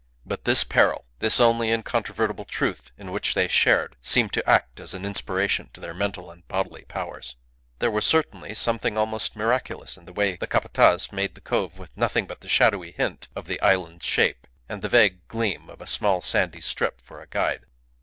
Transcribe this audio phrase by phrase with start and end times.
[0.25, 4.95] But this peril, this only incontrovertible truth in which they shared, seemed to act as
[4.95, 7.35] an inspiration to their mental and bodily powers.
[7.77, 11.95] There was certainly something almost miraculous in the way the Capataz made the cove with
[11.95, 15.85] nothing but the shadowy hint of the island's shape and the vague gleam of a
[15.85, 17.67] small sandy strip for a guide.